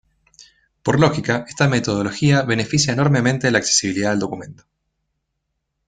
[0.81, 4.63] Por lógica, esta metodología beneficia enormemente la accesibilidad del documento.